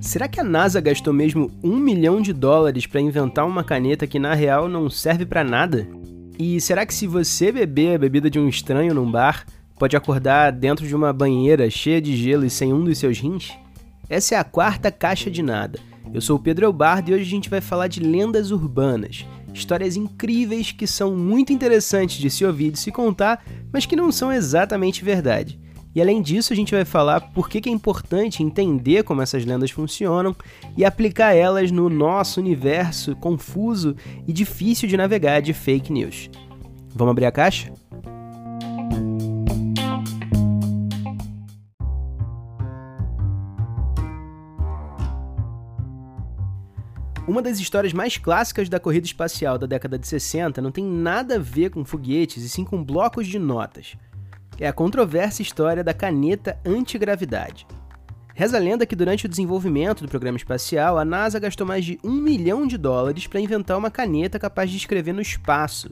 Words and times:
Será 0.00 0.26
que 0.26 0.40
a 0.40 0.44
NASA 0.44 0.80
gastou 0.80 1.12
mesmo 1.12 1.50
um 1.62 1.76
milhão 1.76 2.22
de 2.22 2.32
dólares 2.32 2.86
para 2.86 3.00
inventar 3.00 3.46
uma 3.46 3.62
caneta 3.62 4.06
que 4.06 4.18
na 4.18 4.32
real 4.32 4.66
não 4.66 4.88
serve 4.88 5.26
para 5.26 5.44
nada? 5.44 5.86
E 6.38 6.60
será 6.62 6.86
que 6.86 6.94
se 6.94 7.06
você 7.06 7.52
beber 7.52 7.94
a 7.94 7.98
bebida 7.98 8.30
de 8.30 8.38
um 8.38 8.48
estranho 8.48 8.94
num 8.94 9.10
bar, 9.10 9.44
pode 9.78 9.96
acordar 9.96 10.50
dentro 10.50 10.86
de 10.86 10.96
uma 10.96 11.12
banheira 11.12 11.68
cheia 11.68 12.00
de 12.00 12.16
gelo 12.16 12.46
e 12.46 12.50
sem 12.50 12.72
um 12.72 12.82
dos 12.82 12.96
seus 12.96 13.18
rins? 13.18 13.52
Essa 14.08 14.36
é 14.36 14.38
a 14.38 14.44
quarta 14.44 14.90
caixa 14.90 15.30
de 15.30 15.42
nada. 15.42 15.78
Eu 16.14 16.22
sou 16.22 16.36
o 16.36 16.40
Pedro 16.40 16.64
Elbardo 16.64 17.10
e 17.10 17.14
hoje 17.14 17.24
a 17.24 17.26
gente 17.26 17.50
vai 17.50 17.60
falar 17.60 17.86
de 17.86 18.00
lendas 18.00 18.50
urbanas. 18.50 19.26
Histórias 19.52 19.94
incríveis 19.94 20.72
que 20.72 20.86
são 20.86 21.14
muito 21.14 21.52
interessantes 21.52 22.16
de 22.16 22.30
se 22.30 22.46
ouvir 22.46 22.68
e 22.68 22.70
de 22.70 22.78
se 22.78 22.90
contar, 22.90 23.44
mas 23.70 23.84
que 23.84 23.94
não 23.94 24.10
são 24.10 24.32
exatamente 24.32 25.04
verdade. 25.04 25.60
E 25.98 26.00
além 26.00 26.22
disso, 26.22 26.52
a 26.52 26.56
gente 26.56 26.72
vai 26.72 26.84
falar 26.84 27.20
por 27.32 27.48
que 27.48 27.68
é 27.68 27.72
importante 27.72 28.40
entender 28.40 29.02
como 29.02 29.20
essas 29.20 29.44
lendas 29.44 29.72
funcionam 29.72 30.32
e 30.76 30.84
aplicar 30.84 31.34
elas 31.34 31.72
no 31.72 31.90
nosso 31.90 32.38
universo 32.38 33.16
confuso 33.16 33.96
e 34.24 34.32
difícil 34.32 34.88
de 34.88 34.96
navegar 34.96 35.40
de 35.40 35.52
fake 35.52 35.92
news. 35.92 36.30
Vamos 36.94 37.10
abrir 37.10 37.26
a 37.26 37.32
caixa? 37.32 37.72
Uma 47.26 47.42
das 47.42 47.58
histórias 47.58 47.92
mais 47.92 48.16
clássicas 48.16 48.68
da 48.68 48.78
corrida 48.78 49.04
espacial 49.04 49.58
da 49.58 49.66
década 49.66 49.98
de 49.98 50.06
60 50.06 50.62
não 50.62 50.70
tem 50.70 50.84
nada 50.84 51.34
a 51.34 51.40
ver 51.40 51.70
com 51.70 51.84
foguetes 51.84 52.44
e 52.44 52.48
sim 52.48 52.64
com 52.64 52.84
blocos 52.84 53.26
de 53.26 53.40
notas 53.40 53.96
é 54.60 54.68
a 54.68 54.72
controversa 54.72 55.42
história 55.42 55.84
da 55.84 55.94
caneta 55.94 56.58
antigravidade. 56.64 57.66
Reza 58.34 58.56
a 58.56 58.60
lenda 58.60 58.86
que 58.86 58.94
durante 58.94 59.26
o 59.26 59.28
desenvolvimento 59.28 60.02
do 60.02 60.08
programa 60.08 60.36
espacial, 60.36 60.96
a 60.96 61.04
NASA 61.04 61.40
gastou 61.40 61.66
mais 61.66 61.84
de 61.84 61.98
um 62.04 62.12
milhão 62.12 62.66
de 62.66 62.78
dólares 62.78 63.26
para 63.26 63.40
inventar 63.40 63.76
uma 63.76 63.90
caneta 63.90 64.38
capaz 64.38 64.70
de 64.70 64.76
escrever 64.76 65.12
no 65.12 65.20
espaço. 65.20 65.90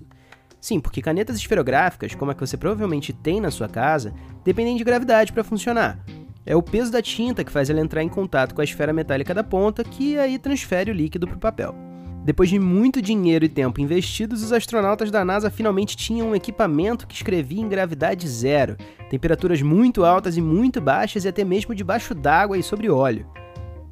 Sim, 0.61 0.81
porque 0.81 1.03
canetas 1.03 1.37
esferográficas, 1.37 2.15
como 2.15 2.31
a 2.31 2.35
que 2.35 2.41
você 2.41 2.57
provavelmente 2.57 3.13
tem 3.13 3.41
na 3.41 3.51
sua 3.51 3.69
casa, 3.69 4.15
dependem 4.45 4.77
de 4.77 4.85
gravidade 4.85 5.33
para 5.33 5.45
funcionar. 5.45 5.99
É 6.45 6.55
o 6.55 6.63
peso 6.63 6.93
da 6.93 7.03
tinta 7.03 7.43
que 7.43 7.51
faz 7.51 7.69
ela 7.69 7.81
entrar 7.81 8.03
em 8.05 8.09
contato 8.09 8.55
com 8.55 8.61
a 8.61 8.65
esfera 8.65 8.93
metálica 8.93 9.35
da 9.35 9.43
ponta, 9.43 9.83
que 9.83 10.17
aí 10.17 10.39
transfere 10.39 10.91
o 10.91 10.95
líquido 10.95 11.27
para 11.27 11.37
o 11.37 11.41
papel. 11.41 11.86
Depois 12.27 12.51
de 12.51 12.59
muito 12.59 13.01
dinheiro 13.01 13.45
e 13.45 13.49
tempo 13.49 13.81
investidos, 13.81 14.43
os 14.43 14.53
astronautas 14.53 15.13
da 15.13 15.25
NASA 15.25 15.49
finalmente 15.49 15.97
tinham 15.97 16.31
um 16.31 16.35
equipamento 16.35 17.07
que 17.07 17.15
escrevia 17.15 17.63
em 17.63 17.69
gravidade 17.69 18.27
zero, 18.27 18.77
temperaturas 19.09 19.63
muito 19.63 20.05
altas 20.05 20.37
e 20.37 20.41
muito 20.41 20.81
baixas 20.81 21.25
e 21.25 21.29
até 21.29 21.45
mesmo 21.45 21.73
debaixo 21.73 22.17
d'água 22.17 22.59
e 22.59 22.65
sobre 22.65 22.91
óleo. 22.91 23.31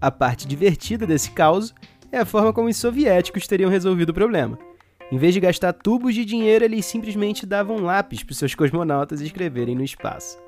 A 0.00 0.10
parte 0.10 0.48
divertida 0.48 1.06
desse 1.06 1.30
caos 1.30 1.72
é 2.10 2.18
a 2.18 2.24
forma 2.24 2.52
como 2.52 2.68
os 2.68 2.76
soviéticos 2.76 3.46
teriam 3.46 3.70
resolvido 3.70 4.08
o 4.08 4.14
problema. 4.14 4.58
Em 5.12 5.16
vez 5.16 5.32
de 5.32 5.38
gastar 5.38 5.72
tubos 5.72 6.12
de 6.12 6.24
dinheiro, 6.24 6.64
eles 6.64 6.84
simplesmente 6.86 7.46
davam 7.46 7.84
lápis 7.84 8.24
para 8.24 8.34
seus 8.34 8.52
cosmonautas 8.52 9.20
escreverem 9.20 9.76
no 9.76 9.84
espaço. 9.84 10.42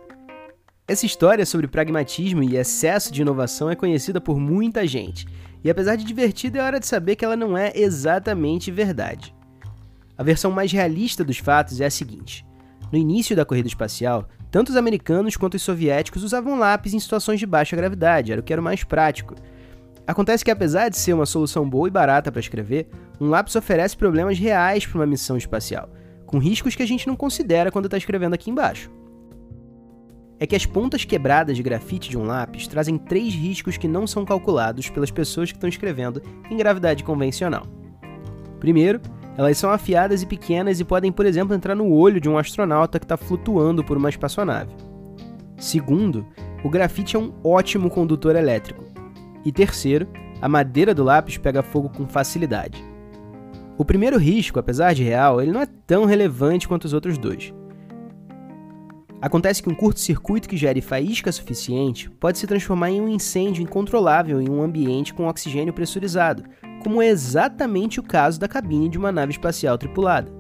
Essa 0.89 1.07
história 1.07 1.47
sobre 1.47 1.69
pragmatismo 1.69 2.43
e 2.43 2.57
excesso 2.57 3.13
de 3.13 3.23
inovação 3.23 3.71
é 3.71 3.77
conhecida 3.77 4.21
por 4.21 4.41
muita 4.41 4.85
gente 4.89 5.25
e 5.67 5.71
apesar 5.71 5.97
de 5.97 6.05
divertida, 6.05 6.61
é 6.61 6.63
hora 6.63 6.79
de 6.79 6.87
saber 6.87 7.17
que 7.17 7.25
ela 7.25 7.35
não 7.35 7.59
é 7.59 7.73
exatamente 7.75 8.71
verdade. 8.71 9.35
A 10.17 10.23
versão 10.23 10.53
mais 10.53 10.71
realista 10.71 11.25
dos 11.25 11.39
fatos 11.39 11.81
é 11.81 11.87
a 11.87 11.91
seguinte: 11.91 12.47
no 12.93 12.97
início 12.97 13.35
da 13.35 13.45
corrida 13.45 13.67
espacial, 13.67 14.29
tanto 14.49 14.69
os 14.69 14.77
americanos 14.77 15.37
quanto 15.37 15.55
os 15.55 15.63
soviéticos 15.63 16.23
usavam 16.23 16.57
lápis 16.57 16.95
em 16.95 17.01
situações 17.01 17.41
de 17.41 17.47
baixa 17.47 17.75
gravidade, 17.75 18.31
era 18.31 18.41
o 18.41 18.45
que 18.45 18.53
era 18.53 18.63
mais 18.63 18.85
prático. 18.85 19.35
Acontece 20.07 20.45
que, 20.45 20.53
apesar 20.53 20.89
de 20.89 20.97
ser 20.97 21.15
uma 21.15 21.27
solução 21.27 21.69
boa 21.69 21.89
e 21.89 21.91
barata 21.91 22.31
para 22.31 22.39
escrever, 22.39 22.89
um 23.21 23.29
lápis 23.29 23.57
oferece 23.57 23.97
problemas 23.97 24.39
reais 24.39 24.87
para 24.87 25.01
uma 25.01 25.07
missão 25.07 25.37
espacial, 25.37 25.91
com 26.27 26.39
riscos 26.39 26.77
que 26.77 26.83
a 26.85 26.87
gente 26.87 27.09
não 27.09 27.17
considera 27.17 27.73
quando 27.73 27.87
está 27.87 27.99
escrevendo 27.99 28.35
aqui 28.35 28.53
embaixo 28.53 28.89
é 30.39 30.47
que 30.47 30.57
as 30.57 30.67
pontas 30.67 31.05
quebradas 31.05 31.57
de 31.57 31.63
grafite 31.63 32.11
de 32.11 32.19
um 32.19 32.25
lápis 32.25 32.67
trazem 32.67 32.99
três 32.99 33.35
riscos 33.35 33.77
que 33.77 33.89
não 33.89 34.07
são 34.07 34.25
calculados 34.25 34.91
pelas 34.91 35.11
pessoas 35.11 35.51
que 35.51 35.57
estão 35.57 35.69
escrevendo 35.69 36.23
em 36.51 36.57
gravidade 36.57 37.03
convencional. 37.03 37.67
Primeiro, 38.61 39.01
elas 39.37 39.59
são 39.59 39.71
afiadas 39.71 40.23
e 40.23 40.27
pequenas 40.27 40.81
e 40.81 40.85
podem, 40.85 41.13
por 41.13 41.27
exemplo, 41.27 41.55
entrar 41.55 41.75
no 41.75 41.91
olho 41.91 42.21
de 42.21 42.29
um 42.29 42.39
astronauta 42.39 42.99
que 42.99 43.05
está 43.05 43.17
flutuando 43.17 43.85
por 43.85 43.97
uma 43.97 44.09
espaçonave. 44.09 44.75
Segundo, 45.59 46.27
o 46.65 46.71
grafite 46.71 47.17
é 47.17 47.19
um 47.19 47.33
ótimo 47.45 47.91
condutor 47.91 48.37
elétrico. 48.37 48.85
E 49.45 49.53
terceiro, 49.53 50.09
a 50.41 50.49
madeira 50.49 50.95
do 50.95 51.05
lápis 51.05 51.39
pega 51.39 51.63
fogo 51.63 51.89
com 51.89 52.07
facilidade. 52.07 52.83
O 53.79 53.85
primeiro 53.85 54.19
risco, 54.19 54.59
apesar 54.59 54.95
de 54.95 55.03
real, 55.03 55.41
ele 55.41 55.53
não 55.53 55.61
é 55.61 55.67
tão 55.87 56.07
relevante 56.07 56.67
quanto 56.67 56.85
os 56.87 56.95
outros 56.95 57.19
dois. 57.19 57.53
Acontece 59.21 59.63
que 59.63 59.69
um 59.69 59.75
curto-circuito 59.75 60.49
que 60.49 60.57
gere 60.57 60.83
faísca 60.83 61.33
suficiente 61.33 62.11
pode 62.11 62.39
se 62.39 62.47
transformar 62.47 62.91
em 62.91 63.01
um 63.01 63.09
incêndio 63.09 63.63
incontrolável 63.63 64.41
em 64.41 64.51
um 64.51 64.63
ambiente 64.63 65.15
com 65.15 65.27
oxigênio 65.27 65.73
pressurizado, 65.73 66.45
como 66.83 67.01
é 67.01 67.09
exatamente 67.09 67.99
o 67.99 68.03
caso 68.03 68.39
da 68.39 68.47
cabine 68.47 68.89
de 68.91 68.99
uma 68.99 69.11
nave 69.11 69.33
espacial 69.33 69.79
tripulada. 69.79 70.31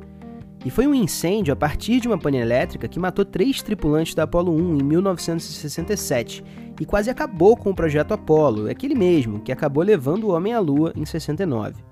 E 0.65 0.71
foi 0.71 0.87
um 0.87 0.95
incêndio 0.95 1.53
a 1.53 1.57
partir 1.57 2.01
de 2.01 2.09
uma 2.09 2.19
pane 2.19 2.39
elétrica 2.39 2.89
que 2.89 2.99
matou 2.99 3.25
três 3.25 3.63
tripulantes 3.63 4.15
da 4.15 4.25
Apollo 4.25 4.53
1 4.53 4.79
em 4.79 4.83
1967 4.83 6.45
e 6.79 6.85
quase 6.85 7.09
acabou 7.09 7.57
com 7.57 7.71
o 7.71 7.75
projeto 7.75 8.13
Apollo, 8.13 8.69
aquele 8.69 8.95
mesmo 8.95 9.41
que 9.41 9.53
acabou 9.53 9.83
levando 9.83 10.25
o 10.25 10.33
homem 10.33 10.53
à 10.53 10.59
Lua 10.59 10.93
em 10.95 11.05
69. 11.05 11.83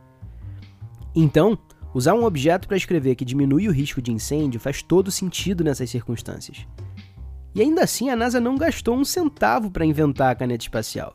Então, 1.15 1.57
Usar 1.95 2.15
um 2.15 2.25
objeto 2.25 2.67
para 2.67 2.77
escrever 2.77 3.15
que 3.15 3.25
diminui 3.25 3.69
o 3.69 3.73
risco 3.73 4.03
de 4.03 4.11
incêndio 4.11 4.59
faz 4.59 4.83
todo 4.83 5.13
sentido 5.13 5.63
nessas 5.63 5.89
circunstâncias. 5.89 6.67
E 7.55 7.63
ainda 7.63 7.85
assim, 7.85 8.11
a 8.11 8.17
NASA 8.17 8.41
não 8.41 8.59
gastou 8.59 8.97
um 8.97 9.05
centavo 9.05 9.71
para 9.71 9.87
inventar 9.87 10.33
a 10.33 10.35
caneta 10.35 10.65
espacial. 10.65 11.13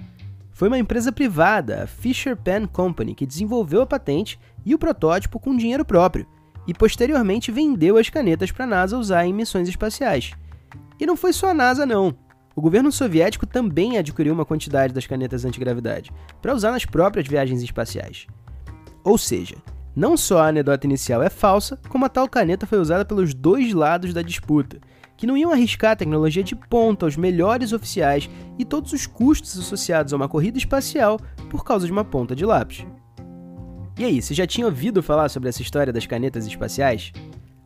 Foi 0.54 0.70
uma 0.70 0.80
empresa 0.80 1.12
privada, 1.12 1.84
a 1.84 1.88
Fisher 1.88 2.36
Pen 2.38 2.66
Company, 2.66 3.14
que 3.14 3.26
desenvolveu 3.26 3.82
a 3.82 3.86
patente 3.86 4.40
e 4.66 4.74
o 4.74 4.80
protótipo 4.80 5.38
com 5.38 5.56
dinheiro 5.56 5.84
próprio, 5.84 6.26
e 6.66 6.74
posteriormente 6.74 7.52
vendeu 7.52 7.98
as 7.98 8.10
canetas 8.10 8.50
para 8.50 8.64
a 8.64 8.68
NASA 8.68 8.98
usar 8.98 9.26
em 9.26 9.34
missões 9.34 9.68
espaciais. 9.68 10.32
E 10.98 11.06
não 11.06 11.18
foi 11.18 11.34
só 11.34 11.50
a 11.50 11.54
NASA, 11.54 11.86
não. 11.86 12.16
O 12.56 12.62
governo 12.62 12.92
soviético 12.92 13.46
também 13.46 13.98
adquiriu 13.98 14.34
uma 14.34 14.46
quantidade 14.46 14.94
das 14.94 15.06
canetas 15.06 15.44
antigravidade, 15.44 16.12
para 16.42 16.54
usar 16.54 16.72
nas 16.72 16.86
próprias 16.86 17.28
viagens 17.28 17.62
espaciais. 17.62 18.28
Ou 19.04 19.18
seja, 19.18 19.58
não 20.00 20.16
só 20.16 20.40
a 20.40 20.48
anedota 20.48 20.88
inicial 20.88 21.22
é 21.22 21.30
falsa, 21.30 21.78
como 21.90 22.06
a 22.06 22.10
tal 22.10 22.28
caneta 22.30 22.66
foi 22.66 22.80
usada 22.80 23.04
pelos 23.04 23.34
dois 23.34 23.74
lados 23.74 24.14
da 24.14 24.22
disputa, 24.22 24.80
que 25.18 25.28
não 25.28 25.36
iam 25.36 25.52
arriscar 25.52 25.92
a 25.92 25.96
tecnologia 25.98 26.42
de 26.42 26.56
ponta 26.56 27.06
aos 27.06 27.18
melhores 27.18 27.74
oficiais 27.74 28.30
e 28.58 28.64
todos 28.64 28.94
os 28.94 29.06
custos 29.06 29.60
associados 29.60 30.14
a 30.14 30.16
uma 30.16 30.30
corrida 30.30 30.58
espacial 30.58 31.20
por 31.50 31.66
causa 31.66 31.86
de 31.86 31.92
uma 31.92 32.06
ponta 32.06 32.34
de 32.34 32.46
lápis. 32.46 32.86
E 34.00 34.06
aí, 34.06 34.22
você 34.22 34.34
já 34.34 34.48
tinha 34.48 34.66
ouvido 34.66 35.04
falar 35.04 35.28
sobre 35.28 35.50
essa 35.50 35.62
história 35.62 35.92
das 35.92 36.06
canetas 36.06 36.48
espaciais? 36.48 37.12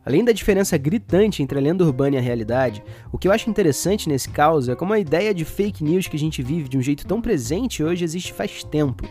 Além 0.04 0.24
da 0.24 0.32
diferença 0.32 0.76
gritante 0.76 1.40
entre 1.40 1.56
a 1.56 1.62
lenda 1.62 1.84
urbana 1.84 2.16
e 2.16 2.18
a 2.18 2.22
realidade, 2.22 2.82
o 3.12 3.16
que 3.16 3.28
eu 3.28 3.32
acho 3.32 3.48
interessante 3.48 4.08
nesse 4.08 4.28
caso 4.28 4.72
é 4.72 4.74
como 4.74 4.92
a 4.92 4.98
ideia 4.98 5.32
de 5.32 5.44
fake 5.44 5.84
news 5.84 6.08
que 6.08 6.16
a 6.16 6.18
gente 6.18 6.42
vive 6.42 6.68
de 6.68 6.76
um 6.76 6.82
jeito 6.82 7.06
tão 7.06 7.22
presente 7.22 7.84
hoje 7.84 8.02
existe 8.02 8.32
faz 8.32 8.64
tempo. 8.64 9.08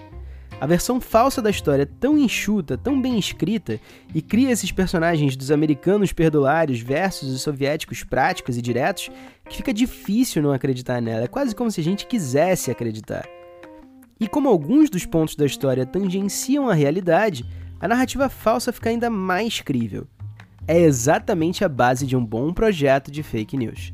A 0.63 0.66
versão 0.66 1.01
falsa 1.01 1.41
da 1.41 1.50
história 1.50 1.84
é 1.84 2.00
tão 2.00 2.18
enxuta, 2.18 2.78
tão 2.78 3.01
bem 3.01 3.19
escrita, 3.19 3.81
e 4.16 4.22
cria 4.22 4.50
esses 4.50 4.72
personagens 4.72 5.35
dos 5.35 5.51
americanos 5.51 6.13
perdulários 6.13 6.79
versus 6.79 7.34
os 7.34 7.41
soviéticos 7.41 8.06
práticos 8.06 8.57
e 8.57 8.62
diretos, 8.62 9.12
que 9.50 9.57
fica 9.57 9.73
difícil 9.73 10.41
não 10.41 10.53
acreditar 10.53 11.02
nela. 11.02 11.26
É 11.26 11.28
quase 11.28 11.53
como 11.53 11.70
se 11.70 11.82
a 11.82 11.84
gente 11.84 12.08
quisesse 12.08 12.72
acreditar. 12.72 13.28
E 14.17 14.26
como 14.26 14.47
alguns 14.47 14.90
dos 14.90 15.05
pontos 15.05 15.35
da 15.35 15.46
história 15.46 15.85
tangenciam 15.85 16.70
a 16.70 16.73
realidade, 16.73 17.46
a 17.78 17.85
narrativa 17.85 18.29
falsa 18.29 18.72
fica 18.72 18.90
ainda 18.90 19.09
mais 19.09 19.59
crível. 19.59 20.08
É 20.66 20.79
exatamente 20.79 21.66
a 21.66 21.67
base 21.67 22.08
de 22.08 22.16
um 22.16 22.26
bom 22.26 22.53
projeto 22.53 23.11
de 23.11 23.22
fake 23.22 23.58
news. 23.58 23.91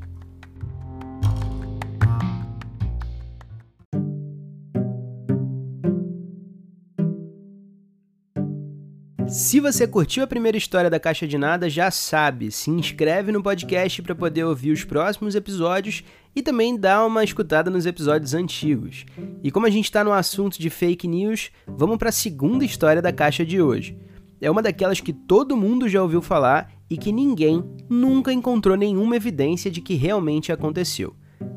Se 9.30 9.60
você 9.60 9.88
curtiu 9.88 10.24
a 10.24 10.28
primeira 10.28 10.58
história 10.58 10.90
da 10.90 11.00
Caixa 11.00 11.28
de 11.28 11.38
Nada, 11.38 11.70
já 11.70 11.92
sabe, 11.92 12.52
se 12.52 12.72
inscreve 12.72 13.32
no 13.32 13.44
podcast 13.44 14.02
para 14.02 14.16
poder 14.16 14.44
ouvir 14.44 14.72
os 14.72 14.84
próximos 14.84 15.36
episódios 15.36 16.04
e 16.36 16.42
também 16.42 16.76
dá 16.76 17.06
uma 17.06 17.24
escutada 17.24 17.70
nos 17.70 17.86
episódios 17.86 18.34
antigos. 18.34 19.06
E 19.44 19.52
como 19.52 19.68
a 19.68 19.70
gente 19.70 19.86
está 19.86 20.04
no 20.04 20.12
assunto 20.12 20.60
de 20.60 20.68
fake 20.72 21.08
news, 21.08 21.52
vamos 21.68 21.98
para 21.98 22.10
a 22.10 22.12
segunda 22.12 22.66
história 22.66 23.04
da 23.04 23.14
Caixa 23.14 23.46
de 23.46 23.62
hoje. 23.62 23.96
É 24.42 24.50
uma 24.50 24.64
daquelas 24.64 25.00
que 25.00 25.14
todo 25.14 25.56
mundo 25.56 25.88
já 25.88 26.02
ouviu 26.02 26.24
falar 26.24 26.72
e 26.90 26.98
que 26.98 27.12
ninguém 27.12 27.64
nunca 27.88 28.34
encontrou 28.34 28.76
nenhuma 28.76 29.16
evidência 29.16 29.70
de 29.70 29.80
que 29.80 29.94
realmente 29.94 30.52
aconteceu. 30.52 31.16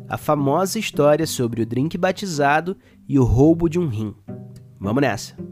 a 0.08 0.18
famosa 0.18 0.78
história 0.78 1.26
sobre 1.26 1.62
o 1.62 1.66
drink 1.66 1.96
batizado 1.96 2.76
e 3.08 3.18
o 3.18 3.24
roubo 3.24 3.66
de 3.66 3.78
um 3.78 3.88
rim. 3.88 4.14
Vamos 4.78 5.00
nessa! 5.00 5.51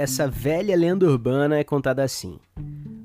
Essa 0.00 0.26
velha 0.26 0.74
lenda 0.74 1.04
urbana 1.04 1.58
é 1.58 1.62
contada 1.62 2.02
assim. 2.02 2.38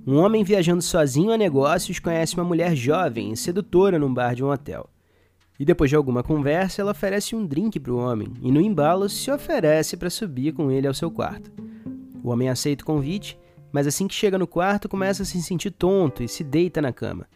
Um 0.08 0.16
homem 0.16 0.46
viajando 0.46 0.82
sozinho 0.82 1.34
a 1.34 1.38
negócios 1.38 2.00
conhece 2.00 2.36
uma 2.36 2.46
mulher 2.46 2.74
jovem 2.74 3.34
e 3.34 3.36
sedutora 3.36 4.00
num 4.00 4.14
bar 4.14 4.34
de 4.34 4.42
um 4.42 4.50
hotel. 4.50 4.90
E 5.60 5.66
depois 5.66 5.90
de 5.90 5.98
alguma 5.98 6.24
conversa, 6.24 6.82
ela 6.82 6.92
oferece 6.92 7.36
um 7.36 7.46
drink 7.46 7.82
para 7.82 7.92
o 7.92 7.98
homem 7.98 8.32
e, 8.42 8.50
no 8.50 8.62
embalo, 8.62 9.10
se 9.10 9.30
oferece 9.30 9.98
para 9.98 10.10
subir 10.10 10.54
com 10.54 10.72
ele 10.72 10.88
ao 10.88 10.94
seu 10.94 11.12
quarto. 11.12 11.52
O 12.24 12.30
homem 12.30 12.48
aceita 12.48 12.82
o 12.82 12.88
convite, 12.88 13.38
mas 13.74 13.86
assim 13.86 14.08
que 14.08 14.16
chega 14.16 14.38
no 14.38 14.48
quarto, 14.48 14.88
começa 14.88 15.24
a 15.24 15.26
se 15.26 15.44
sentir 15.44 15.72
tonto 15.72 16.24
e 16.24 16.30
se 16.30 16.46
deita 16.46 16.82
na 16.82 16.94
cama. 16.94 17.28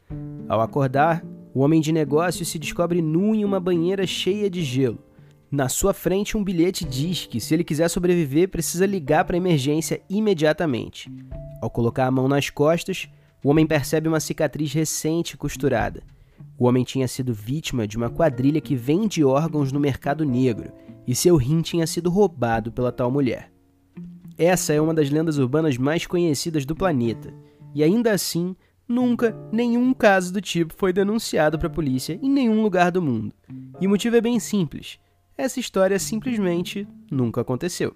Ao 0.47 0.61
acordar, 0.61 1.21
o 1.53 1.59
homem 1.59 1.81
de 1.81 1.91
negócios 1.91 2.47
se 2.47 2.57
descobre 2.57 3.01
nu 3.01 3.35
em 3.35 3.43
uma 3.43 3.59
banheira 3.59 4.07
cheia 4.07 4.49
de 4.49 4.63
gelo. 4.63 5.03
Na 5.51 5.67
sua 5.67 5.93
frente, 5.93 6.37
um 6.37 6.43
bilhete 6.43 6.85
diz 6.85 7.25
que, 7.25 7.39
se 7.39 7.53
ele 7.53 7.63
quiser 7.63 7.89
sobreviver, 7.89 8.49
precisa 8.49 8.85
ligar 8.85 9.25
para 9.25 9.35
a 9.35 9.37
emergência 9.37 10.01
imediatamente. 10.07 11.11
Ao 11.59 11.69
colocar 11.69 12.05
a 12.05 12.11
mão 12.11 12.27
nas 12.27 12.51
costas, 12.51 13.09
o 13.43 13.49
homem 13.49 13.65
percebe 13.65 14.07
uma 14.07 14.19
cicatriz 14.19 14.71
recente 14.73 15.35
costurada. 15.35 16.03
O 16.57 16.65
homem 16.65 16.83
tinha 16.83 17.07
sido 17.07 17.33
vítima 17.33 17.87
de 17.87 17.97
uma 17.97 18.09
quadrilha 18.09 18.61
que 18.61 18.75
vende 18.75 19.23
órgãos 19.23 19.71
no 19.71 19.79
mercado 19.79 20.23
negro 20.23 20.71
e 21.07 21.15
seu 21.15 21.35
rim 21.35 21.61
tinha 21.61 21.87
sido 21.87 22.09
roubado 22.09 22.71
pela 22.71 22.91
tal 22.91 23.09
mulher. 23.09 23.51
Essa 24.37 24.73
é 24.73 24.79
uma 24.79 24.93
das 24.93 25.09
lendas 25.09 25.39
urbanas 25.39 25.77
mais 25.77 26.05
conhecidas 26.05 26.65
do 26.65 26.75
planeta, 26.75 27.33
e 27.73 27.83
ainda 27.83 28.11
assim, 28.11 28.55
nunca 28.87 29.35
nenhum 29.51 29.93
caso 29.93 30.31
do 30.31 30.39
tipo 30.39 30.73
foi 30.77 30.93
denunciado 30.93 31.57
para 31.57 31.67
a 31.67 31.71
polícia 31.71 32.19
em 32.21 32.29
nenhum 32.29 32.61
lugar 32.61 32.91
do 32.91 33.01
mundo. 33.01 33.33
E 33.81 33.87
o 33.87 33.89
motivo 33.89 34.17
é 34.17 34.21
bem 34.21 34.39
simples: 34.39 34.99
essa 35.39 35.59
história 35.59 35.97
simplesmente 35.97 36.85
nunca 37.09 37.39
aconteceu. 37.39 37.95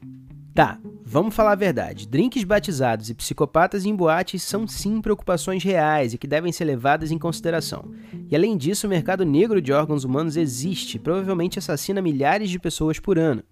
Tá, 0.56 0.80
vamos 1.04 1.36
falar 1.36 1.52
a 1.52 1.56
verdade. 1.56 2.08
Drinks 2.08 2.46
batizados 2.46 3.10
e 3.10 3.14
psicopatas 3.14 3.86
em 3.86 3.94
boates 3.94 4.42
são 4.42 4.66
sim 4.66 5.02
preocupações 5.02 5.62
reais 5.62 6.14
e 6.14 6.18
que 6.18 6.26
devem 6.26 6.54
ser 6.54 6.64
levadas 6.64 7.12
em 7.12 7.18
consideração. 7.18 7.92
E 8.32 8.36
além 8.36 8.56
disso, 8.56 8.88
o 8.88 8.90
mercado 8.90 9.26
negro 9.26 9.62
de 9.62 9.74
órgãos 9.74 10.06
humanos 10.06 10.38
existe 10.38 10.98
provavelmente 10.98 11.60
assassina 11.60 12.02
milhares 12.02 12.50
de 12.50 12.60
pessoas 12.60 12.98
por 12.98 13.20
ano. 13.20 13.44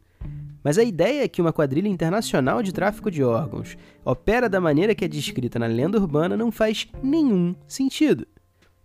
Mas 0.64 0.78
a 0.78 0.84
ideia 0.84 1.26
é 1.26 1.28
que 1.28 1.42
uma 1.42 1.52
quadrilha 1.52 1.90
internacional 1.90 2.64
de 2.64 2.72
tráfico 2.72 3.12
de 3.12 3.24
órgãos 3.24 3.76
opera 4.06 4.48
da 4.48 4.62
maneira 4.62 4.96
que 4.96 5.04
é 5.04 5.08
descrita 5.08 5.60
na 5.60 5.66
lenda 5.66 6.00
urbana 6.00 6.38
não 6.38 6.50
faz 6.50 6.88
nenhum 7.04 7.54
sentido. 7.68 8.26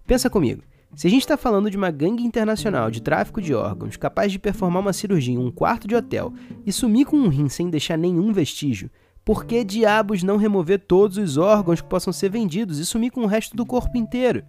Pensa 0.04 0.28
comigo. 0.28 0.62
Se 0.94 1.06
a 1.06 1.10
gente 1.10 1.22
está 1.22 1.36
falando 1.36 1.70
de 1.70 1.76
uma 1.76 1.90
gangue 1.90 2.24
internacional 2.24 2.90
de 2.90 3.02
tráfico 3.02 3.40
de 3.42 3.52
órgãos 3.52 3.96
capaz 3.96 4.32
de 4.32 4.38
performar 4.38 4.80
uma 4.80 4.92
cirurgia 4.92 5.34
em 5.34 5.38
um 5.38 5.50
quarto 5.50 5.86
de 5.86 5.94
hotel 5.94 6.32
e 6.64 6.72
sumir 6.72 7.04
com 7.06 7.16
um 7.16 7.28
rim 7.28 7.48
sem 7.48 7.68
deixar 7.68 7.98
nenhum 7.98 8.32
vestígio, 8.32 8.90
por 9.24 9.44
que 9.44 9.64
diabos 9.64 10.22
não 10.22 10.36
remover 10.36 10.78
todos 10.78 11.18
os 11.18 11.36
órgãos 11.36 11.80
que 11.80 11.88
possam 11.88 12.12
ser 12.12 12.30
vendidos 12.30 12.78
e 12.78 12.86
sumir 12.86 13.10
com 13.10 13.22
o 13.22 13.26
resto 13.26 13.56
do 13.56 13.66
corpo 13.66 13.98
inteiro? 13.98 14.44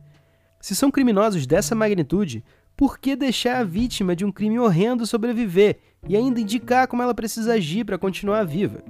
Se 0.61 0.75
são 0.75 0.91
criminosos 0.91 1.47
dessa 1.47 1.73
magnitude, 1.73 2.43
por 2.75 2.99
que 2.99 3.15
deixar 3.15 3.57
a 3.57 3.63
vítima 3.63 4.15
de 4.15 4.23
um 4.23 4.31
crime 4.31 4.59
horrendo 4.59 5.07
sobreviver 5.07 5.79
e 6.07 6.15
ainda 6.15 6.39
indicar 6.39 6.87
como 6.87 7.01
ela 7.01 7.13
precisa 7.13 7.53
agir 7.53 7.83
para 7.83 7.97
continuar 7.97 8.45
viva? 8.45 8.83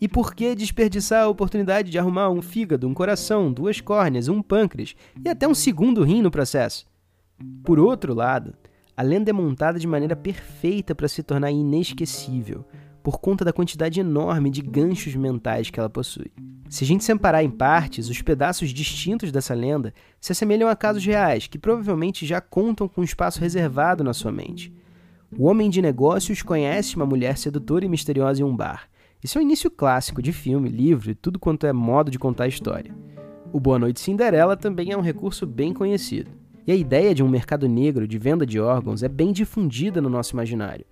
E 0.00 0.06
por 0.06 0.32
que 0.32 0.54
desperdiçar 0.54 1.24
a 1.24 1.28
oportunidade 1.28 1.90
de 1.90 1.98
arrumar 1.98 2.30
um 2.30 2.40
fígado, 2.40 2.86
um 2.86 2.94
coração, 2.94 3.52
duas 3.52 3.80
córneas, 3.80 4.28
um 4.28 4.40
pâncreas 4.40 4.94
e 5.24 5.28
até 5.28 5.46
um 5.48 5.54
segundo 5.54 6.04
rim 6.04 6.22
no 6.22 6.30
processo? 6.30 6.86
Por 7.64 7.80
outro 7.80 8.14
lado, 8.14 8.54
a 8.96 9.02
lenda 9.02 9.30
é 9.30 9.32
montada 9.32 9.78
de 9.78 9.88
maneira 9.88 10.14
perfeita 10.14 10.94
para 10.94 11.08
se 11.08 11.22
tornar 11.22 11.50
inesquecível, 11.50 12.64
por 13.02 13.18
conta 13.18 13.44
da 13.44 13.52
quantidade 13.52 13.98
enorme 13.98 14.50
de 14.50 14.62
ganchos 14.62 15.16
mentais 15.16 15.68
que 15.68 15.80
ela 15.80 15.90
possui. 15.90 16.30
Se 16.68 16.84
a 16.84 16.86
gente 16.86 17.02
separar 17.02 17.42
em 17.42 17.50
partes, 17.50 18.08
os 18.08 18.22
pedaços 18.22 18.70
distintos 18.70 19.32
dessa 19.32 19.54
lenda 19.54 19.92
se 20.20 20.30
assemelham 20.30 20.68
a 20.68 20.76
casos 20.76 21.04
reais 21.04 21.48
que 21.48 21.58
provavelmente 21.58 22.24
já 22.24 22.40
contam 22.40 22.86
com 22.86 23.00
um 23.00 23.04
espaço 23.04 23.40
reservado 23.40 24.04
na 24.04 24.12
sua 24.12 24.30
mente. 24.30 24.72
O 25.36 25.46
homem 25.46 25.68
de 25.70 25.82
negócios 25.82 26.42
conhece 26.42 26.94
uma 26.94 27.06
mulher 27.06 27.36
sedutora 27.36 27.84
e 27.84 27.88
misteriosa 27.88 28.42
em 28.42 28.44
um 28.44 28.54
bar 28.54 28.88
isso 29.22 29.36
é 29.36 29.40
um 29.40 29.44
início 29.44 29.70
clássico 29.70 30.22
de 30.22 30.32
filme, 30.32 30.68
livro 30.68 31.10
e 31.10 31.14
tudo 31.14 31.38
quanto 31.38 31.66
é 31.66 31.72
modo 31.72 32.10
de 32.10 32.18
contar 32.18 32.44
a 32.44 32.48
história. 32.48 32.94
O 33.52 33.58
Boa 33.58 33.78
Noite 33.78 34.00
Cinderela 34.00 34.56
também 34.56 34.92
é 34.92 34.96
um 34.96 35.00
recurso 35.00 35.44
bem 35.44 35.72
conhecido. 35.72 36.30
E 36.66 36.70
a 36.70 36.76
ideia 36.76 37.14
de 37.14 37.22
um 37.22 37.28
mercado 37.28 37.66
negro 37.66 38.06
de 38.06 38.18
venda 38.18 38.46
de 38.46 38.60
órgãos 38.60 39.02
é 39.02 39.08
bem 39.08 39.32
difundida 39.32 40.00
no 40.00 40.08
nosso 40.08 40.34
imaginário. 40.34 40.84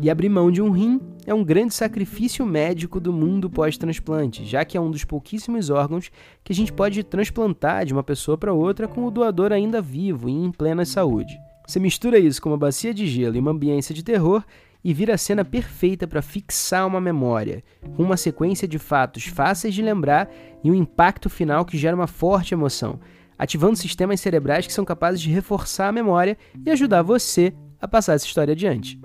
E 0.00 0.08
abrir 0.08 0.28
mão 0.28 0.50
de 0.50 0.62
um 0.62 0.70
rim 0.70 1.00
é 1.26 1.34
um 1.34 1.44
grande 1.44 1.74
sacrifício 1.74 2.46
médico 2.46 2.98
do 2.98 3.12
mundo 3.12 3.50
pós-transplante, 3.50 4.44
já 4.44 4.64
que 4.64 4.76
é 4.76 4.80
um 4.80 4.90
dos 4.90 5.04
pouquíssimos 5.04 5.68
órgãos 5.68 6.10
que 6.42 6.52
a 6.52 6.56
gente 6.56 6.72
pode 6.72 7.04
transplantar 7.04 7.84
de 7.84 7.92
uma 7.92 8.02
pessoa 8.02 8.38
para 8.38 8.52
outra 8.52 8.88
com 8.88 9.04
o 9.04 9.10
doador 9.10 9.52
ainda 9.52 9.82
vivo 9.82 10.28
e 10.28 10.32
em 10.32 10.50
plena 10.50 10.84
saúde. 10.84 11.38
Você 11.66 11.78
mistura 11.78 12.18
isso 12.18 12.40
com 12.40 12.50
uma 12.50 12.56
bacia 12.56 12.94
de 12.94 13.06
gelo 13.06 13.36
e 13.36 13.40
uma 13.40 13.50
ambiência 13.50 13.94
de 13.94 14.02
terror 14.02 14.44
e 14.86 14.94
vira 14.94 15.14
a 15.14 15.18
cena 15.18 15.44
perfeita 15.44 16.06
para 16.06 16.22
fixar 16.22 16.86
uma 16.86 17.00
memória, 17.00 17.60
com 17.96 18.04
uma 18.04 18.16
sequência 18.16 18.68
de 18.68 18.78
fatos 18.78 19.26
fáceis 19.26 19.74
de 19.74 19.82
lembrar 19.82 20.30
e 20.62 20.70
um 20.70 20.74
impacto 20.76 21.28
final 21.28 21.64
que 21.64 21.76
gera 21.76 21.96
uma 21.96 22.06
forte 22.06 22.54
emoção, 22.54 23.00
ativando 23.36 23.74
sistemas 23.74 24.20
cerebrais 24.20 24.64
que 24.64 24.72
são 24.72 24.84
capazes 24.84 25.20
de 25.20 25.28
reforçar 25.28 25.88
a 25.88 25.92
memória 25.92 26.38
e 26.64 26.70
ajudar 26.70 27.02
você 27.02 27.52
a 27.80 27.88
passar 27.88 28.14
essa 28.14 28.26
história 28.26 28.52
adiante. 28.52 28.96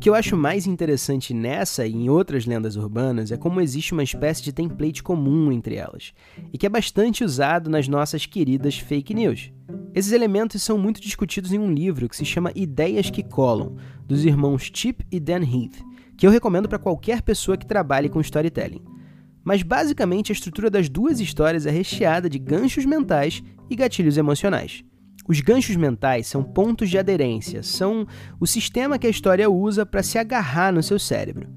Que 0.00 0.08
eu 0.08 0.14
acho 0.14 0.34
mais 0.34 0.66
interessante 0.66 1.34
nessa 1.34 1.86
e 1.86 1.92
em 1.92 2.08
outras 2.08 2.46
lendas 2.46 2.74
urbanas 2.74 3.30
é 3.30 3.36
como 3.36 3.60
existe 3.60 3.92
uma 3.92 4.02
espécie 4.02 4.42
de 4.42 4.50
template 4.50 5.02
comum 5.02 5.52
entre 5.52 5.74
elas, 5.74 6.14
e 6.50 6.56
que 6.56 6.64
é 6.64 6.70
bastante 6.70 7.22
usado 7.22 7.68
nas 7.68 7.86
nossas 7.86 8.24
queridas 8.24 8.78
fake 8.78 9.12
news. 9.12 9.52
Esses 9.94 10.12
elementos 10.12 10.62
são 10.62 10.78
muito 10.78 11.02
discutidos 11.02 11.52
em 11.52 11.58
um 11.58 11.70
livro 11.70 12.08
que 12.08 12.16
se 12.16 12.24
chama 12.24 12.50
Ideias 12.54 13.10
que 13.10 13.22
Colam, 13.22 13.76
dos 14.06 14.24
irmãos 14.24 14.70
Chip 14.72 15.04
e 15.12 15.20
Dan 15.20 15.42
Heath, 15.42 15.84
que 16.16 16.26
eu 16.26 16.30
recomendo 16.30 16.68
para 16.68 16.78
qualquer 16.78 17.20
pessoa 17.20 17.58
que 17.58 17.66
trabalhe 17.66 18.08
com 18.08 18.22
storytelling. 18.22 18.82
Mas 19.44 19.62
basicamente 19.62 20.32
a 20.32 20.34
estrutura 20.34 20.70
das 20.70 20.88
duas 20.88 21.20
histórias 21.20 21.66
é 21.66 21.70
recheada 21.70 22.30
de 22.30 22.38
ganchos 22.38 22.86
mentais 22.86 23.42
e 23.68 23.76
gatilhos 23.76 24.16
emocionais. 24.16 24.82
Os 25.30 25.38
ganchos 25.38 25.76
mentais 25.76 26.26
são 26.26 26.42
pontos 26.42 26.90
de 26.90 26.98
aderência, 26.98 27.62
são 27.62 28.04
o 28.40 28.48
sistema 28.48 28.98
que 28.98 29.06
a 29.06 29.10
história 29.10 29.48
usa 29.48 29.86
para 29.86 30.02
se 30.02 30.18
agarrar 30.18 30.72
no 30.72 30.82
seu 30.82 30.98
cérebro. 30.98 31.48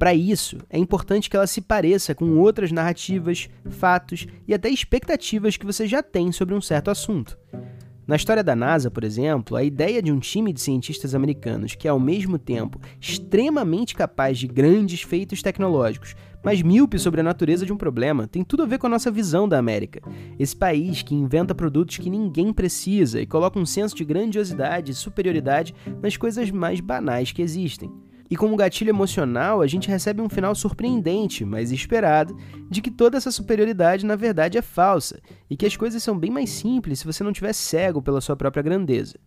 Para 0.00 0.12
isso, 0.12 0.58
é 0.68 0.78
importante 0.78 1.30
que 1.30 1.36
ela 1.36 1.46
se 1.46 1.60
pareça 1.60 2.12
com 2.12 2.36
outras 2.38 2.72
narrativas, 2.72 3.48
fatos 3.70 4.26
e 4.48 4.52
até 4.52 4.68
expectativas 4.68 5.56
que 5.56 5.64
você 5.64 5.86
já 5.86 6.02
tem 6.02 6.32
sobre 6.32 6.56
um 6.56 6.60
certo 6.60 6.90
assunto. 6.90 7.38
Na 8.06 8.16
história 8.16 8.44
da 8.44 8.54
NASA, 8.54 8.90
por 8.90 9.02
exemplo, 9.02 9.56
a 9.56 9.64
ideia 9.64 10.02
de 10.02 10.12
um 10.12 10.18
time 10.18 10.52
de 10.52 10.60
cientistas 10.60 11.14
americanos 11.14 11.74
que 11.74 11.88
é 11.88 11.90
ao 11.90 11.98
mesmo 11.98 12.38
tempo 12.38 12.78
extremamente 13.00 13.94
capaz 13.94 14.38
de 14.38 14.46
grandes 14.46 15.00
feitos 15.00 15.40
tecnológicos, 15.40 16.14
mas 16.42 16.60
míope 16.60 16.98
sobre 16.98 17.22
a 17.22 17.24
natureza 17.24 17.64
de 17.64 17.72
um 17.72 17.78
problema, 17.78 18.28
tem 18.28 18.44
tudo 18.44 18.62
a 18.62 18.66
ver 18.66 18.78
com 18.78 18.86
a 18.86 18.90
nossa 18.90 19.10
visão 19.10 19.48
da 19.48 19.58
América. 19.58 20.02
Esse 20.38 20.54
país 20.54 21.00
que 21.00 21.14
inventa 21.14 21.54
produtos 21.54 21.96
que 21.96 22.10
ninguém 22.10 22.52
precisa 22.52 23.22
e 23.22 23.26
coloca 23.26 23.58
um 23.58 23.64
senso 23.64 23.96
de 23.96 24.04
grandiosidade 24.04 24.92
e 24.92 24.94
superioridade 24.94 25.74
nas 26.02 26.18
coisas 26.18 26.50
mais 26.50 26.80
banais 26.80 27.32
que 27.32 27.40
existem. 27.40 27.90
E 28.30 28.36
como 28.36 28.56
gatilho 28.56 28.88
emocional, 28.88 29.60
a 29.60 29.66
gente 29.66 29.88
recebe 29.88 30.22
um 30.22 30.28
final 30.28 30.54
surpreendente, 30.54 31.44
mas 31.44 31.70
esperado, 31.70 32.36
de 32.70 32.80
que 32.80 32.90
toda 32.90 33.16
essa 33.16 33.30
superioridade 33.30 34.06
na 34.06 34.16
verdade 34.16 34.56
é 34.56 34.62
falsa 34.62 35.20
e 35.48 35.56
que 35.56 35.66
as 35.66 35.76
coisas 35.76 36.02
são 36.02 36.18
bem 36.18 36.30
mais 36.30 36.50
simples 36.50 37.00
se 37.00 37.06
você 37.06 37.22
não 37.22 37.32
estiver 37.32 37.52
cego 37.52 38.00
pela 38.00 38.20
sua 38.20 38.36
própria 38.36 38.62
grandeza. 38.62 39.18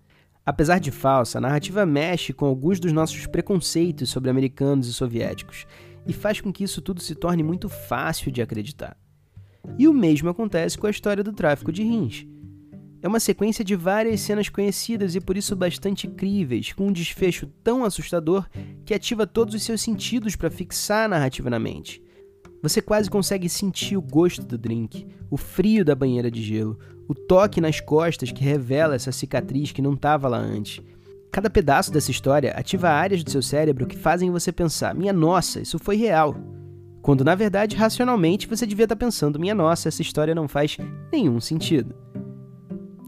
Apesar 0.45 0.79
de 0.79 0.91
falsa, 0.91 1.37
a 1.37 1.41
narrativa 1.41 1.85
mexe 1.85 2.33
com 2.33 2.45
alguns 2.45 2.79
dos 2.79 2.93
nossos 2.93 3.27
preconceitos 3.27 4.09
sobre 4.09 4.29
americanos 4.29 4.87
e 4.87 4.93
soviéticos 4.93 5.65
e 6.07 6.13
faz 6.13 6.39
com 6.39 6.53
que 6.53 6.63
isso 6.63 6.81
tudo 6.81 7.01
se 7.01 7.13
torne 7.13 7.43
muito 7.43 7.67
fácil 7.67 8.31
de 8.31 8.41
acreditar. 8.41 8.97
E 9.77 9.87
o 9.87 9.93
mesmo 9.93 10.29
acontece 10.29 10.77
com 10.77 10.87
a 10.87 10.89
história 10.89 11.23
do 11.23 11.33
tráfico 11.33 11.71
de 11.71 11.83
rins. 11.83 12.25
É 13.01 13.07
uma 13.07 13.19
sequência 13.19 13.63
de 13.63 13.75
várias 13.75 14.21
cenas 14.21 14.49
conhecidas 14.49 15.15
e 15.15 15.21
por 15.21 15.37
isso 15.37 15.55
bastante 15.55 16.07
críveis, 16.07 16.73
com 16.73 16.87
um 16.87 16.91
desfecho 16.91 17.47
tão 17.63 17.83
assustador 17.83 18.47
que 18.85 18.93
ativa 18.93 19.27
todos 19.27 19.53
os 19.53 19.63
seus 19.63 19.81
sentidos 19.81 20.35
para 20.35 20.49
fixar 20.49 21.05
a 21.05 21.07
narrativa 21.07 21.49
na 21.49 21.59
mente. 21.59 22.01
Você 22.61 22.81
quase 22.81 23.09
consegue 23.09 23.47
sentir 23.47 23.95
o 23.97 24.01
gosto 24.01 24.43
do 24.43 24.57
drink, 24.57 25.05
o 25.29 25.37
frio 25.37 25.85
da 25.85 25.93
banheira 25.93 26.31
de 26.31 26.41
gelo, 26.41 26.79
o 27.07 27.13
toque 27.13 27.61
nas 27.61 27.79
costas 27.79 28.31
que 28.31 28.43
revela 28.43 28.95
essa 28.95 29.11
cicatriz 29.11 29.71
que 29.71 29.81
não 29.81 29.93
estava 29.93 30.27
lá 30.27 30.39
antes. 30.39 30.81
Cada 31.31 31.49
pedaço 31.49 31.91
dessa 31.91 32.09
história 32.09 32.51
ativa 32.53 32.89
áreas 32.89 33.23
do 33.23 33.29
seu 33.29 33.41
cérebro 33.41 33.85
que 33.85 33.95
fazem 33.95 34.31
você 34.31 34.51
pensar: 34.51 34.95
minha 34.95 35.13
nossa, 35.13 35.61
isso 35.61 35.77
foi 35.77 35.95
real. 35.95 36.35
Quando 37.01 37.23
na 37.23 37.35
verdade, 37.35 37.75
racionalmente, 37.75 38.47
você 38.47 38.65
devia 38.65 38.85
estar 38.85 38.95
tá 38.95 39.05
pensando: 39.05 39.39
minha 39.39 39.53
nossa, 39.53 39.87
essa 39.87 40.01
história 40.01 40.33
não 40.33 40.47
faz 40.47 40.77
nenhum 41.11 41.39
sentido. 41.39 41.95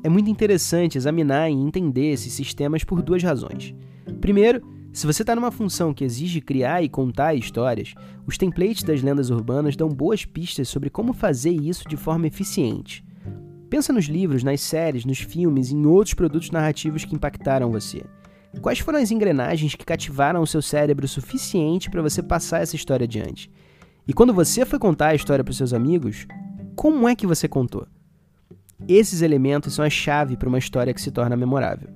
É 0.03 0.07
muito 0.09 0.29
interessante 0.29 0.97
examinar 0.97 1.49
e 1.49 1.53
entender 1.53 2.11
esses 2.13 2.31
sistemas 2.31 2.83
por 2.83 3.01
duas 3.01 3.21
razões. 3.21 3.75
Primeiro, 4.21 4.61
se 4.93 5.05
você 5.05 5.23
está 5.23 5.35
numa 5.35 5.51
função 5.51 5.93
que 5.93 6.03
exige 6.03 6.41
criar 6.41 6.81
e 6.81 6.89
contar 6.89 7.35
histórias, 7.35 7.93
os 8.25 8.37
templates 8.37 8.83
das 8.83 9.01
lendas 9.01 9.29
urbanas 9.29 9.75
dão 9.75 9.89
boas 9.89 10.25
pistas 10.25 10.69
sobre 10.69 10.89
como 10.89 11.13
fazer 11.13 11.51
isso 11.51 11.87
de 11.87 11.97
forma 11.97 12.27
eficiente. 12.27 13.03
Pensa 13.69 13.93
nos 13.93 14.05
livros, 14.05 14.41
nas 14.41 14.61
séries, 14.61 15.05
nos 15.05 15.19
filmes 15.19 15.69
e 15.69 15.75
em 15.75 15.85
outros 15.85 16.15
produtos 16.15 16.49
narrativos 16.49 17.05
que 17.05 17.13
impactaram 17.13 17.71
você. 17.71 18.03
Quais 18.61 18.79
foram 18.79 18.99
as 18.99 19.11
engrenagens 19.11 19.75
que 19.75 19.85
cativaram 19.85 20.41
o 20.41 20.47
seu 20.47 20.61
cérebro 20.61 21.05
o 21.05 21.09
suficiente 21.09 21.89
para 21.89 22.01
você 22.01 22.23
passar 22.23 22.61
essa 22.61 22.75
história 22.75 23.03
adiante? 23.03 23.51
E 24.07 24.13
quando 24.13 24.33
você 24.33 24.65
foi 24.65 24.79
contar 24.79 25.09
a 25.09 25.15
história 25.15 25.43
para 25.43 25.53
seus 25.53 25.71
amigos, 25.71 26.25
como 26.75 27.07
é 27.07 27.15
que 27.15 27.27
você 27.27 27.47
contou? 27.47 27.85
Esses 28.87 29.21
elementos 29.21 29.73
são 29.73 29.83
a 29.83 29.89
chave 29.89 30.37
para 30.37 30.49
uma 30.49 30.57
história 30.57 30.93
que 30.93 31.01
se 31.01 31.11
torna 31.11 31.35
memorável. 31.35 31.89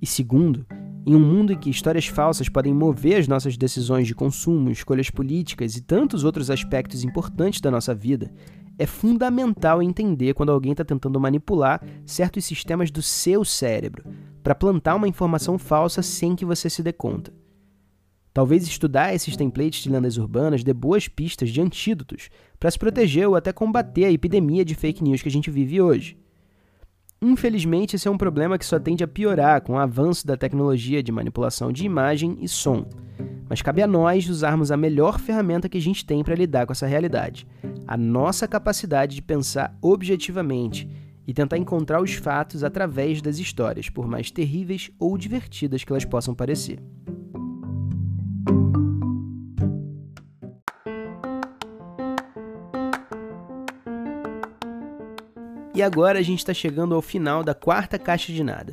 E 0.00 0.06
segundo, 0.06 0.66
em 1.06 1.14
um 1.14 1.20
mundo 1.20 1.52
em 1.52 1.58
que 1.58 1.68
histórias 1.68 2.06
falsas 2.06 2.48
podem 2.48 2.72
mover 2.72 3.18
as 3.18 3.28
nossas 3.28 3.56
decisões 3.56 4.06
de 4.06 4.14
consumo, 4.14 4.70
escolhas 4.70 5.10
políticas 5.10 5.76
e 5.76 5.82
tantos 5.82 6.24
outros 6.24 6.50
aspectos 6.50 7.04
importantes 7.04 7.60
da 7.60 7.70
nossa 7.70 7.94
vida, 7.94 8.32
é 8.78 8.86
fundamental 8.86 9.82
entender 9.82 10.34
quando 10.34 10.50
alguém 10.50 10.72
está 10.72 10.84
tentando 10.84 11.20
manipular 11.20 11.80
certos 12.04 12.44
sistemas 12.44 12.90
do 12.90 13.02
seu 13.02 13.44
cérebro 13.44 14.04
para 14.42 14.54
plantar 14.54 14.94
uma 14.94 15.08
informação 15.08 15.58
falsa 15.58 16.02
sem 16.02 16.34
que 16.34 16.44
você 16.44 16.68
se 16.68 16.82
dê 16.82 16.92
conta. 16.92 17.32
Talvez 18.34 18.64
estudar 18.64 19.14
esses 19.14 19.36
templates 19.36 19.84
de 19.84 19.88
lendas 19.88 20.16
urbanas 20.16 20.64
dê 20.64 20.72
boas 20.74 21.06
pistas 21.06 21.50
de 21.50 21.60
antídotos 21.60 22.30
para 22.58 22.68
se 22.68 22.76
proteger 22.76 23.28
ou 23.28 23.36
até 23.36 23.52
combater 23.52 24.06
a 24.06 24.10
epidemia 24.10 24.64
de 24.64 24.74
fake 24.74 25.04
news 25.04 25.22
que 25.22 25.28
a 25.28 25.32
gente 25.32 25.52
vive 25.52 25.80
hoje. 25.80 26.18
Infelizmente, 27.22 27.94
esse 27.94 28.08
é 28.08 28.10
um 28.10 28.18
problema 28.18 28.58
que 28.58 28.66
só 28.66 28.80
tende 28.80 29.04
a 29.04 29.08
piorar 29.08 29.62
com 29.62 29.74
o 29.74 29.78
avanço 29.78 30.26
da 30.26 30.36
tecnologia 30.36 31.00
de 31.00 31.12
manipulação 31.12 31.70
de 31.70 31.86
imagem 31.86 32.36
e 32.40 32.48
som. 32.48 32.84
Mas 33.48 33.62
cabe 33.62 33.82
a 33.82 33.86
nós 33.86 34.28
usarmos 34.28 34.72
a 34.72 34.76
melhor 34.76 35.20
ferramenta 35.20 35.68
que 35.68 35.78
a 35.78 35.80
gente 35.80 36.04
tem 36.04 36.24
para 36.24 36.34
lidar 36.34 36.66
com 36.66 36.72
essa 36.72 36.88
realidade: 36.88 37.46
a 37.86 37.96
nossa 37.96 38.48
capacidade 38.48 39.14
de 39.14 39.22
pensar 39.22 39.78
objetivamente 39.80 40.90
e 41.24 41.32
tentar 41.32 41.56
encontrar 41.56 42.02
os 42.02 42.14
fatos 42.14 42.64
através 42.64 43.22
das 43.22 43.38
histórias, 43.38 43.88
por 43.88 44.08
mais 44.08 44.32
terríveis 44.32 44.90
ou 44.98 45.16
divertidas 45.16 45.84
que 45.84 45.92
elas 45.92 46.04
possam 46.04 46.34
parecer. 46.34 46.80
E 55.74 55.82
agora 55.82 56.20
a 56.20 56.22
gente 56.22 56.38
está 56.38 56.54
chegando 56.54 56.94
ao 56.94 57.02
final 57.02 57.42
da 57.42 57.52
quarta 57.52 57.98
caixa 57.98 58.32
de 58.32 58.44
nada. 58.44 58.72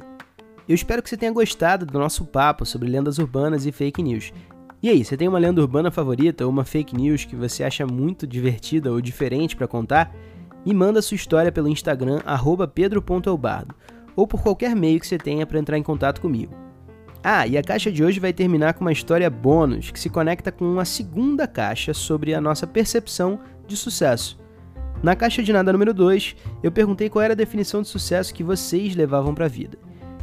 Eu 0.70 0.75
espero 0.75 1.01
que 1.01 1.10
você 1.10 1.17
tenha 1.17 1.31
gostado 1.31 1.86
do 1.86 1.98
nosso 1.98 2.25
papo 2.25 2.65
sobre 2.65 2.88
lendas 2.88 3.17
urbanas 3.17 3.65
e 3.65 3.72
fake 3.72 4.03
news. 4.03 4.31
E 4.84 4.89
aí, 4.89 5.03
você 5.03 5.17
tem 5.17 5.27
uma 5.27 5.39
lenda 5.39 5.62
urbana 5.62 5.91
favorita 5.91 6.46
ou 6.46 6.51
uma 6.51 6.63
fake 6.63 6.96
news 6.96 7.25
que 7.25 7.36
você 7.36 7.63
acha 7.63 7.86
muito 7.86 8.25
divertida 8.25 8.91
ou 8.91 9.01
diferente 9.01 9.55
para 9.55 9.67
contar? 9.67 10.15
Me 10.65 10.74
manda 10.74 11.01
sua 11.01 11.15
história 11.15 11.51
pelo 11.51 11.67
Instagram 11.67 12.20
pedro.elbardo 12.74 13.75
ou 14.15 14.27
por 14.27 14.41
qualquer 14.41 14.75
meio 14.75 15.00
que 15.00 15.08
você 15.08 15.17
tenha 15.17 15.46
para 15.46 15.60
entrar 15.60 15.77
em 15.77 15.84
contato 15.84 16.22
comigo. 16.22 16.53
Ah, 17.24 17.46
e 17.46 17.58
a 17.58 17.63
caixa 17.63 17.91
de 17.91 18.03
hoje 18.03 18.20
vai 18.20 18.34
terminar 18.34 18.74
com 18.74 18.81
uma 18.81 18.91
história 18.91 19.29
bônus 19.29 19.91
que 19.91 20.00
se 20.00 20.10
conecta 20.10 20.51
com 20.51 20.65
uma 20.65 20.86
segunda 20.86 21.48
caixa 21.48 21.93
sobre 21.93 22.34
a 22.34 22.41
nossa 22.41 22.65
percepção 22.65 23.39
de 23.67 23.77
sucesso. 23.77 24.40
Na 25.03 25.15
caixa 25.15 25.41
de 25.41 25.51
nada 25.51 25.74
número 25.74 25.96
2, 25.96 26.36
eu 26.62 26.72
perguntei 26.72 27.10
qual 27.10 27.24
era 27.24 27.34
a 27.34 27.36
definição 27.36 27.81
de 27.81 27.88
sucesso 27.88 28.34
que 28.34 28.43
vocês 28.43 28.96
levavam 28.96 29.34
para 29.34 29.46
a 29.46 29.50
vida. 29.50 29.77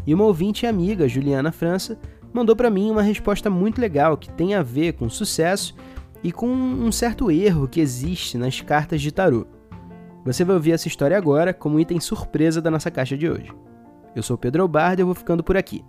E 0.07 0.15
uma 0.15 0.25
ouvinte 0.25 0.65
e 0.65 0.69
amiga, 0.69 1.09
Juliana 1.09 1.51
França, 1.51 1.99
mandou 2.33 2.55
para 2.55 2.71
mim 2.71 2.89
uma 2.91 3.03
resposta 3.03 3.51
muito 3.51 3.81
legal 3.81 4.17
que 4.17 4.31
tem 4.31 4.55
a 4.55 4.63
ver 4.63 4.93
com 4.93 5.09
sucesso 5.09 5.75
e 6.23 6.31
com 6.31 6.47
um 6.47 6.93
certo 6.93 7.31
erro 7.31 7.67
que 7.67 7.81
existe 7.81 8.39
nas 8.39 8.61
cartas 8.61 9.03
de 9.03 9.11
tarô. 9.11 9.47
Você 10.25 10.45
vai 10.45 10.55
ouvir 10.55 10.73
essa 10.73 10.87
história 10.87 11.17
agora 11.17 11.53
como 11.53 11.81
item 11.81 11.99
surpresa 11.99 12.63
da 12.63 12.71
nossa 12.71 12.91
caixa 12.91 13.17
de 13.17 13.29
hoje. 13.29 13.53
Eu 14.15 14.23
sou 14.23 14.39
Pedro 14.39 14.63
Albardo 14.63 15.01
e 15.01 15.03
eu 15.03 15.07
vou 15.07 15.15
ficando 15.15 15.43
por 15.43 15.57
aqui. 15.57 15.85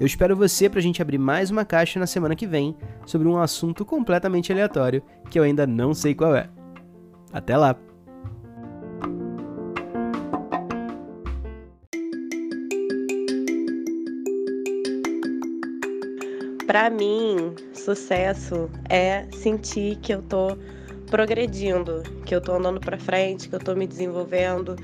Eu 0.00 0.06
espero 0.06 0.34
você 0.34 0.70
para 0.70 0.78
a 0.78 0.82
gente 0.82 1.02
abrir 1.02 1.18
mais 1.18 1.50
uma 1.50 1.64
caixa 1.64 2.00
na 2.00 2.06
semana 2.06 2.34
que 2.34 2.46
vem 2.46 2.74
sobre 3.04 3.28
um 3.28 3.36
assunto 3.36 3.84
completamente 3.84 4.50
aleatório 4.50 5.02
que 5.28 5.38
eu 5.38 5.42
ainda 5.42 5.66
não 5.66 5.92
sei 5.92 6.14
qual 6.14 6.34
é. 6.34 6.48
Até 7.32 7.56
lá! 7.56 7.76
Para 16.72 16.88
mim, 16.88 17.54
sucesso 17.74 18.70
é 18.88 19.26
sentir 19.30 19.96
que 19.96 20.14
eu 20.14 20.22
tô 20.22 20.56
progredindo, 21.10 22.02
que 22.24 22.34
eu 22.34 22.40
tô 22.40 22.54
andando 22.54 22.80
para 22.80 22.96
frente, 22.96 23.46
que 23.46 23.54
eu 23.54 23.60
tô 23.60 23.74
me 23.74 23.86
desenvolvendo, 23.86 24.76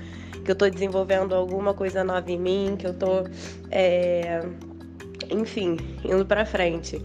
que 0.44 0.50
eu 0.50 0.54
tô 0.54 0.68
desenvolvendo 0.68 1.34
alguma 1.34 1.72
coisa 1.72 2.04
nova 2.04 2.30
em 2.30 2.38
mim, 2.38 2.76
que 2.78 2.86
eu 2.86 2.92
tô, 2.92 3.24
é... 3.70 4.42
enfim, 5.30 5.78
indo 6.04 6.26
para 6.26 6.44
frente. 6.44 7.00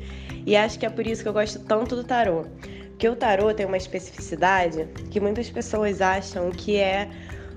E 0.45 0.53
acho 0.53 0.77
que 0.77 0.85
é 0.85 0.89
por 0.89 1.07
isso 1.07 1.23
que 1.23 1.29
eu 1.29 1.33
gosto 1.33 1.59
tanto 1.59 1.95
do 1.95 2.03
tarô. 2.03 2.43
Porque 2.89 3.07
o 3.07 3.15
tarô 3.15 3.53
tem 3.53 3.65
uma 3.65 3.77
especificidade 3.77 4.85
que 5.09 5.21
muitas 5.21 5.49
pessoas 5.49 6.01
acham 6.01 6.49
que 6.49 6.75
é 6.75 7.09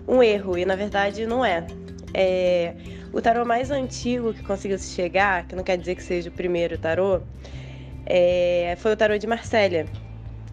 um 0.07 0.23
erro, 0.23 0.57
e 0.57 0.65
na 0.65 0.77
verdade 0.77 1.27
não 1.27 1.45
é. 1.45 1.67
É, 2.15 2.73
o 3.17 3.23
tarô 3.23 3.47
mais 3.47 3.71
antigo 3.71 4.35
que 4.35 4.43
conseguiu 4.43 4.79
se 4.79 4.93
chegar, 4.93 5.47
que 5.47 5.57
não 5.57 5.65
quer 5.65 5.79
dizer 5.79 5.95
que 5.95 6.03
seja 6.03 6.29
o 6.29 6.33
primeiro 6.33 6.77
tarô, 6.77 7.23
é, 8.05 8.77
foi 8.79 8.93
o 8.93 8.97
tarô 8.97 9.17
de 9.17 9.27
Marsella. 9.27 9.87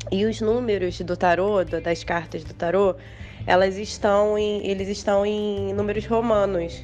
E 0.09 0.25
os 0.25 0.39
números 0.39 0.97
do 1.01 1.17
tarô, 1.17 1.61
das 1.65 2.05
cartas 2.05 2.41
do 2.45 2.53
tarô, 2.53 2.95
elas 3.45 3.77
estão 3.77 4.37
em, 4.37 4.65
eles 4.65 4.87
estão 4.87 5.25
em 5.25 5.73
números 5.73 6.05
romanos. 6.05 6.81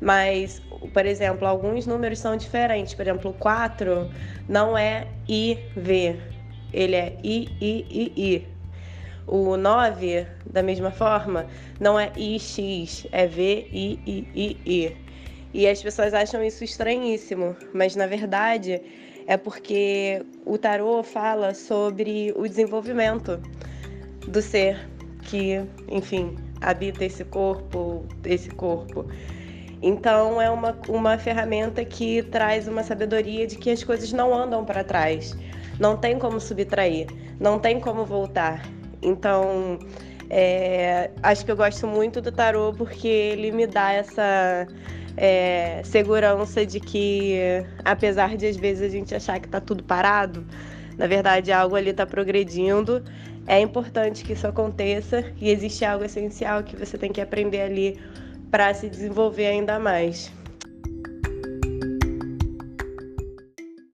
Mas, 0.00 0.62
por 0.94 1.04
exemplo, 1.04 1.48
alguns 1.48 1.84
números 1.84 2.20
são 2.20 2.36
diferentes. 2.36 2.94
Por 2.94 3.02
exemplo, 3.02 3.32
o 3.32 3.34
4 3.34 4.08
não 4.48 4.78
é 4.78 5.08
IV, 5.26 6.16
ele 6.72 6.94
é 6.94 7.18
I, 7.24 7.48
I, 7.60 7.86
I, 7.90 8.12
I. 8.16 8.46
O 9.26 9.56
9, 9.56 10.28
da 10.46 10.62
mesma 10.62 10.92
forma, 10.92 11.46
não 11.80 11.98
é 11.98 12.12
IX, 12.16 13.08
é 13.10 13.26
V, 13.26 13.68
I, 13.72 14.00
I, 14.06 14.28
I, 14.32 14.56
I. 14.64 15.07
E 15.52 15.66
as 15.66 15.82
pessoas 15.82 16.12
acham 16.12 16.42
isso 16.42 16.62
estranhíssimo, 16.62 17.56
mas 17.72 17.96
na 17.96 18.06
verdade 18.06 18.80
é 19.26 19.36
porque 19.36 20.22
o 20.44 20.56
tarô 20.56 21.02
fala 21.02 21.54
sobre 21.54 22.32
o 22.36 22.46
desenvolvimento 22.46 23.40
do 24.26 24.40
ser 24.40 24.78
que, 25.22 25.60
enfim, 25.90 26.36
habita 26.60 27.04
esse 27.04 27.24
corpo, 27.24 28.04
esse 28.24 28.50
corpo. 28.50 29.06
Então 29.82 30.40
é 30.40 30.50
uma, 30.50 30.76
uma 30.88 31.18
ferramenta 31.18 31.84
que 31.84 32.22
traz 32.24 32.66
uma 32.66 32.82
sabedoria 32.82 33.46
de 33.46 33.56
que 33.56 33.70
as 33.70 33.84
coisas 33.84 34.12
não 34.12 34.34
andam 34.34 34.64
para 34.64 34.82
trás, 34.82 35.36
não 35.78 35.96
tem 35.96 36.18
como 36.18 36.40
subtrair, 36.40 37.06
não 37.38 37.58
tem 37.58 37.78
como 37.78 38.04
voltar. 38.04 38.62
Então, 39.00 39.78
é, 40.28 41.10
acho 41.22 41.44
que 41.44 41.52
eu 41.52 41.56
gosto 41.56 41.86
muito 41.86 42.20
do 42.20 42.32
tarô 42.32 42.72
porque 42.72 43.06
ele 43.06 43.52
me 43.52 43.66
dá 43.66 43.92
essa 43.92 44.66
é, 45.20 45.82
segurança 45.84 46.64
de 46.64 46.78
que, 46.78 47.36
apesar 47.84 48.36
de 48.36 48.46
às 48.46 48.56
vezes 48.56 48.82
a 48.82 48.88
gente 48.88 49.14
achar 49.14 49.40
que 49.40 49.46
está 49.46 49.60
tudo 49.60 49.82
parado, 49.82 50.46
na 50.96 51.06
verdade 51.06 51.50
algo 51.52 51.74
ali 51.76 51.90
está 51.90 52.06
progredindo. 52.06 53.02
É 53.46 53.58
importante 53.60 54.24
que 54.24 54.34
isso 54.34 54.46
aconteça 54.46 55.24
e 55.40 55.50
existe 55.50 55.84
algo 55.84 56.04
essencial 56.04 56.62
que 56.62 56.76
você 56.76 56.98
tem 56.98 57.10
que 57.10 57.20
aprender 57.20 57.62
ali 57.62 57.98
para 58.50 58.72
se 58.74 58.88
desenvolver 58.88 59.46
ainda 59.46 59.78
mais. 59.78 60.30